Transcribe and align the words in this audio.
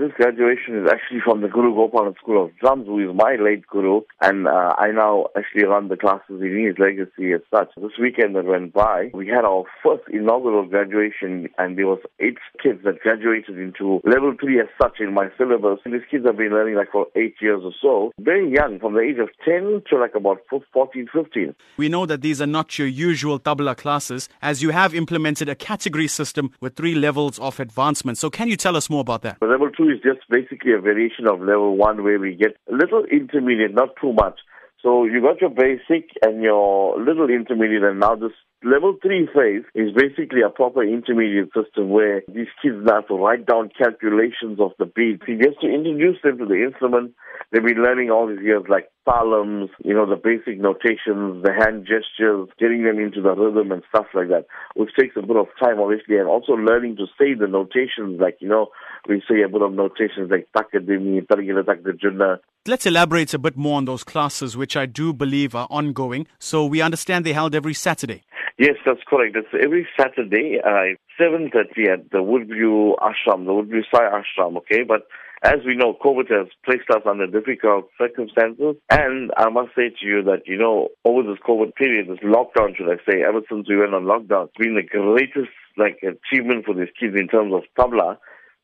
This 0.00 0.12
graduation 0.16 0.82
is 0.82 0.88
actually 0.90 1.20
from 1.22 1.42
the 1.42 1.48
Guru 1.48 1.74
Gopalan 1.74 2.16
School 2.16 2.42
of 2.42 2.56
Drums, 2.56 2.86
who 2.86 3.00
is 3.00 3.14
my 3.14 3.36
late 3.38 3.66
guru, 3.66 4.00
and 4.22 4.48
uh, 4.48 4.72
I 4.78 4.92
now 4.92 5.26
actually 5.36 5.64
run 5.64 5.88
the 5.88 5.96
classes 5.98 6.40
in 6.40 6.64
his 6.66 6.78
legacy 6.78 7.34
as 7.34 7.42
such. 7.54 7.68
This 7.76 7.98
weekend 8.00 8.34
that 8.34 8.46
went 8.46 8.72
by, 8.72 9.10
we 9.12 9.28
had 9.28 9.44
our 9.44 9.64
first 9.84 10.04
inaugural 10.10 10.64
graduation, 10.64 11.50
and 11.58 11.76
there 11.76 11.86
was 11.86 11.98
eight 12.18 12.38
kids 12.62 12.78
that 12.84 13.00
graduated 13.00 13.58
into 13.58 14.00
level 14.04 14.32
three 14.40 14.58
as 14.58 14.68
such 14.80 15.00
in 15.00 15.12
my 15.12 15.28
syllabus. 15.36 15.80
And 15.84 15.92
these 15.92 16.08
kids 16.10 16.24
have 16.24 16.38
been 16.38 16.48
learning 16.48 16.76
like 16.76 16.92
for 16.92 17.04
eight 17.14 17.34
years 17.42 17.60
or 17.62 17.72
so, 17.82 18.12
very 18.18 18.50
young, 18.50 18.78
from 18.78 18.94
the 18.94 19.00
age 19.00 19.18
of 19.18 19.28
10 19.44 19.82
to 19.90 19.98
like 19.98 20.14
about 20.14 20.38
14, 20.48 21.08
15. 21.12 21.54
We 21.76 21.90
know 21.90 22.06
that 22.06 22.22
these 22.22 22.40
are 22.40 22.46
not 22.46 22.78
your 22.78 22.88
usual 22.88 23.38
tabla 23.38 23.76
classes, 23.76 24.30
as 24.40 24.62
you 24.62 24.70
have 24.70 24.94
implemented 24.94 25.50
a 25.50 25.54
category 25.54 26.08
system 26.08 26.52
with 26.58 26.74
three 26.74 26.94
levels 26.94 27.38
of 27.38 27.60
advancement. 27.60 28.16
So 28.16 28.30
can 28.30 28.48
you 28.48 28.56
tell 28.56 28.78
us 28.78 28.88
more 28.88 29.02
about 29.02 29.20
that? 29.20 29.38
The 29.40 29.46
level 29.46 29.68
two 29.68 29.89
is 29.90 30.02
just 30.02 30.28
basically 30.28 30.72
a 30.72 30.80
variation 30.80 31.26
of 31.28 31.40
level 31.40 31.76
one 31.76 32.02
where 32.02 32.18
we 32.18 32.34
get 32.34 32.56
a 32.70 32.74
little 32.74 33.04
intermediate, 33.04 33.74
not 33.74 33.90
too 34.00 34.12
much. 34.12 34.38
So 34.82 35.04
you 35.04 35.20
got 35.20 35.40
your 35.40 35.50
basic 35.50 36.10
and 36.22 36.42
your 36.42 36.98
little 36.98 37.28
intermediate, 37.28 37.82
and 37.82 38.00
now 38.00 38.14
this 38.14 38.32
level 38.62 38.96
three 39.02 39.26
phase 39.34 39.64
is 39.74 39.92
basically 39.94 40.42
a 40.42 40.50
proper 40.50 40.82
intermediate 40.82 41.50
system 41.54 41.90
where 41.90 42.22
these 42.28 42.48
kids 42.62 42.76
now 42.82 42.96
have 42.96 43.08
to 43.08 43.14
write 43.14 43.46
down 43.46 43.70
calculations 43.76 44.60
of 44.60 44.72
the 44.78 44.86
beats. 44.86 45.22
He 45.26 45.36
gets 45.36 45.56
to 45.62 45.68
introduce 45.68 46.20
them 46.22 46.38
to 46.38 46.46
the 46.46 46.62
instrument. 46.64 47.14
They've 47.50 47.64
been 47.64 47.82
learning 47.82 48.10
all 48.10 48.28
these 48.28 48.42
years 48.42 48.64
like 48.68 48.90
talams, 49.08 49.68
you 49.82 49.94
know, 49.94 50.06
the 50.06 50.16
basic 50.16 50.60
notations, 50.60 51.42
the 51.42 51.52
hand 51.56 51.86
gestures, 51.86 52.48
getting 52.58 52.84
them 52.84 52.98
into 52.98 53.22
the 53.22 53.34
rhythm 53.34 53.72
and 53.72 53.82
stuff 53.88 54.06
like 54.14 54.28
that, 54.28 54.46
which 54.76 54.90
takes 54.98 55.16
a 55.16 55.22
bit 55.22 55.36
of 55.36 55.46
time, 55.58 55.80
obviously, 55.80 56.18
and 56.18 56.28
also 56.28 56.52
learning 56.52 56.96
to 56.96 57.06
say 57.18 57.34
the 57.34 57.46
notations, 57.46 58.20
like, 58.20 58.36
you 58.40 58.48
know, 58.48 58.68
we 59.08 59.22
say 59.28 59.42
a 59.42 59.48
bit 59.48 59.62
of 59.62 59.72
notations 59.72 60.30
like 60.30 60.48
takadimi, 60.56 61.26
takdajunna. 61.26 62.38
Let's 62.66 62.84
elaborate 62.84 63.32
a 63.32 63.38
bit 63.38 63.56
more 63.56 63.78
on 63.78 63.86
those 63.86 64.04
classes, 64.04 64.54
which 64.54 64.76
I 64.76 64.84
do 64.84 65.14
believe 65.14 65.54
are 65.54 65.66
ongoing. 65.70 66.26
So 66.38 66.66
we 66.66 66.82
understand 66.82 67.24
they're 67.24 67.32
held 67.32 67.54
every 67.54 67.72
Saturday. 67.72 68.22
Yes, 68.60 68.76
that's 68.84 69.00
correct. 69.08 69.36
It's 69.36 69.48
every 69.64 69.88
Saturday 69.98 70.58
at 70.62 71.00
7.30 71.18 71.88
at 71.88 72.10
the 72.10 72.18
Woodview 72.18 72.94
Ashram, 72.98 73.46
the 73.46 73.56
Woodview 73.56 73.80
Sai 73.90 74.04
Ashram, 74.04 74.58
okay? 74.58 74.82
But 74.86 75.06
as 75.42 75.64
we 75.64 75.74
know, 75.74 75.96
COVID 76.04 76.28
has 76.28 76.48
placed 76.62 76.90
us 76.90 77.00
under 77.08 77.26
difficult 77.26 77.88
circumstances. 77.96 78.76
And 78.90 79.30
I 79.38 79.48
must 79.48 79.70
say 79.74 79.88
to 79.88 80.06
you 80.06 80.22
that, 80.24 80.42
you 80.44 80.58
know, 80.58 80.88
over 81.06 81.22
this 81.22 81.40
COVID 81.48 81.74
period, 81.74 82.08
this 82.08 82.18
lockdown, 82.18 82.76
should 82.76 82.92
I 82.92 83.00
say, 83.10 83.22
ever 83.26 83.40
since 83.48 83.66
we 83.66 83.78
went 83.78 83.94
on 83.94 84.04
lockdown, 84.04 84.48
it's 84.48 84.58
been 84.58 84.76
the 84.76 84.82
greatest, 84.82 85.56
like, 85.78 86.04
achievement 86.04 86.66
for 86.66 86.74
these 86.74 86.92
kids 87.00 87.16
in 87.18 87.28
terms 87.28 87.54
of 87.54 87.62
tabla. 87.78 88.18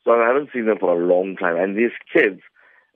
So 0.05 0.13
I 0.13 0.27
haven't 0.27 0.51
seen 0.53 0.67
them 0.67 0.77
for 0.79 0.93
a 0.93 1.07
long 1.07 1.37
time. 1.37 1.57
And 1.57 1.75
these 1.75 1.97
kids, 2.13 2.43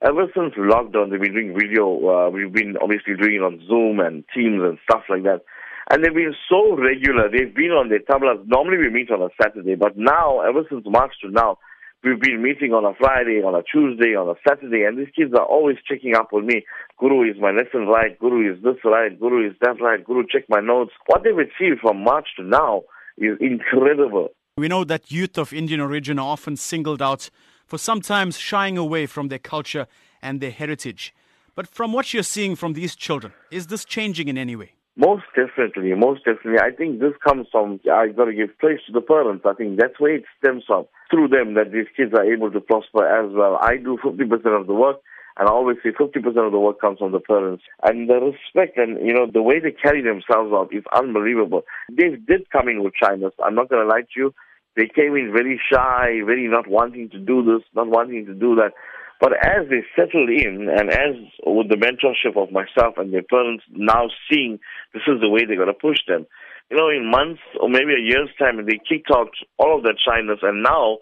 ever 0.03 0.27
since 0.37 0.53
lockdown, 0.53 1.11
they've 1.11 1.19
been 1.19 1.33
doing 1.33 1.57
video. 1.59 1.97
Uh, 1.97 2.29
we've 2.29 2.53
been 2.53 2.77
obviously 2.77 3.17
doing 3.17 3.37
it 3.37 3.43
on 3.43 3.65
Zoom 3.67 4.01
and 4.01 4.23
Teams 4.37 4.61
and 4.61 4.77
stuff 4.85 5.05
like 5.09 5.23
that. 5.23 5.41
And 5.89 6.05
they've 6.05 6.15
been 6.15 6.35
so 6.49 6.77
regular. 6.77 7.31
They've 7.31 7.55
been 7.55 7.73
on 7.73 7.89
their 7.89 8.01
tablas. 8.01 8.47
Normally 8.47 8.79
we 8.79 8.91
meet 8.91 9.11
on 9.11 9.23
a 9.23 9.29
Saturday, 9.41 9.75
but 9.75 9.97
now, 9.97 10.41
ever 10.41 10.63
since 10.69 10.85
March 10.87 11.15
to 11.23 11.31
now, 11.31 11.59
we've 12.05 12.21
been 12.21 12.43
meeting 12.43 12.73
on 12.73 12.85
a 12.85 12.95
Friday, 12.95 13.43
on 13.43 13.55
a 13.55 13.63
Tuesday, 13.63 14.15
on 14.15 14.29
a 14.29 14.35
Saturday, 14.47 14.85
and 14.85 14.99
these 14.99 15.13
kids 15.17 15.33
are 15.35 15.45
always 15.45 15.77
checking 15.87 16.15
up 16.15 16.33
on 16.33 16.47
me. 16.47 16.65
Guru, 16.99 17.31
is 17.31 17.37
my 17.41 17.51
lesson 17.51 17.87
right? 17.87 18.19
Guru, 18.19 18.55
is 18.55 18.63
this 18.63 18.77
right? 18.85 19.19
Guru, 19.19 19.49
is 19.49 19.57
that 19.61 19.81
right? 19.81 20.05
Guru, 20.05 20.25
check 20.31 20.45
my 20.49 20.61
notes. 20.61 20.93
What 21.07 21.23
they've 21.25 21.37
achieved 21.37 21.81
from 21.81 22.05
March 22.05 22.29
to 22.37 22.43
now 22.43 22.83
is 23.19 23.37
incredible. 23.41 24.29
We 24.57 24.69
know 24.69 24.85
that 24.85 25.11
youth 25.11 25.39
of 25.39 25.53
Indian 25.53 25.81
origin 25.81 26.19
are 26.19 26.27
often 26.27 26.57
singled 26.57 27.01
out 27.01 27.31
for 27.67 27.79
sometimes 27.79 28.39
shying 28.39 28.77
away 28.77 29.07
from 29.07 29.29
their 29.29 29.39
culture 29.39 29.87
and 30.23 30.41
their 30.41 30.51
heritage. 30.51 31.15
But 31.55 31.67
from 31.67 31.93
what 31.93 32.13
you're 32.13 32.23
seeing 32.23 32.57
from 32.57 32.73
these 32.73 32.95
children, 32.97 33.33
is 33.51 33.69
this 33.69 33.85
changing 33.85 34.29
in 34.29 34.37
any 34.37 34.57
way? 34.57 34.73
Most 34.97 35.25
definitely, 35.35 35.95
most 35.95 36.25
definitely. 36.25 36.59
I 36.61 36.75
think 36.77 37.01
this 37.01 37.15
comes 37.27 37.47
from, 37.51 37.81
I 37.91 38.09
got 38.09 38.27
to 38.27 38.35
give 38.35 38.57
praise 38.59 38.81
to 38.87 38.93
the 38.93 39.01
parents. 39.01 39.45
I 39.47 39.55
think 39.55 39.79
that's 39.79 39.99
where 39.99 40.17
it 40.17 40.25
stems 40.39 40.65
from. 40.67 40.87
Through 41.11 41.29
them 41.29 41.55
that 41.55 41.73
these 41.73 41.87
kids 41.97 42.13
are 42.15 42.25
able 42.25 42.51
to 42.51 42.61
prosper 42.61 43.07
as 43.07 43.33
well. 43.33 43.59
I 43.63 43.77
do 43.77 43.99
50% 44.05 44.61
of 44.61 44.67
the 44.67 44.75
work. 44.75 44.97
And 45.39 45.49
I 45.49 45.53
always 45.53 45.79
say 45.83 45.91
50% 45.91 46.27
of 46.27 46.53
the 46.53 46.59
work 46.59 46.81
comes 46.81 46.99
from 46.99 47.13
the 47.13 47.21
parents. 47.21 47.63
And 47.83 48.11
the 48.11 48.15
respect 48.15 48.77
and, 48.77 48.99
you 49.07 49.15
know, 49.15 49.27
the 49.33 49.43
way 49.43 49.61
they 49.61 49.71
carry 49.71 50.03
themselves 50.03 50.53
out 50.53 50.69
is 50.75 50.85
unbelievable. 50.95 51.63
They 51.89 52.11
did 52.17 52.51
come 52.51 52.69
in 52.69 52.83
with 52.83 52.93
shyness. 53.01 53.33
I'm 53.43 53.55
not 53.55 53.71
going 53.71 53.83
to 53.83 53.89
lie 53.89 54.03
to 54.03 54.17
you. 54.17 54.35
They 54.77 54.89
came 54.93 55.17
in 55.17 55.33
very 55.33 55.61
shy, 55.73 56.21
very 56.27 56.47
not 56.49 56.69
wanting 56.69 57.11
to 57.11 57.19
do 57.19 57.43
this, 57.43 57.67
not 57.75 57.89
wanting 57.89 58.27
to 58.27 58.35
do 58.35 58.55
that. 58.57 58.73
But 59.21 59.33
as 59.35 59.69
they 59.69 59.85
settled 59.95 60.31
in, 60.31 60.69
and 60.71 60.91
as 60.91 61.15
with 61.45 61.69
the 61.69 61.77
mentorship 61.77 62.41
of 62.41 62.51
myself 62.51 62.95
and 62.97 63.13
their 63.13 63.23
parents 63.23 63.65
now 63.71 64.09
seeing 64.31 64.59
this 64.95 65.03
is 65.07 65.21
the 65.21 65.29
way 65.29 65.45
they're 65.45 65.57
going 65.57 65.69
to 65.69 65.75
push 65.75 65.99
them, 66.09 66.27
you 66.71 66.77
know, 66.77 66.89
in 66.89 67.11
months 67.11 67.43
or 67.61 67.69
maybe 67.69 67.93
a 67.93 68.01
year's 68.03 68.31
time, 68.39 68.65
they 68.65 68.81
kicked 68.89 69.11
out 69.13 69.31
all 69.59 69.77
of 69.77 69.83
that 69.83 69.97
shyness, 70.03 70.39
and 70.43 70.63
now 70.63 70.99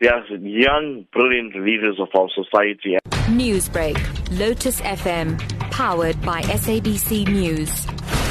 they 0.00 0.08
are 0.08 0.22
young, 0.36 1.06
brilliant 1.12 1.54
leaders 1.56 1.98
of 1.98 2.08
our 2.14 2.28
society. 2.34 2.98
Newsbreak, 3.30 3.96
Lotus 4.38 4.80
FM, 4.82 5.38
powered 5.70 6.20
by 6.22 6.42
SABC 6.42 7.28
News. 7.28 8.21